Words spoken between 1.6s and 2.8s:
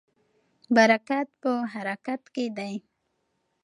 حرکت کې دی.